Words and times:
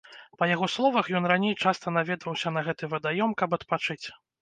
Па 0.37 0.45
яго 0.51 0.69
словах 0.75 1.09
ён 1.19 1.27
раней 1.33 1.53
часта 1.67 1.95
наведваўся 1.99 2.55
на 2.59 2.67
гэты 2.71 2.93
вадаём, 2.97 3.29
каб 3.43 3.49
адпачыць. 3.63 4.05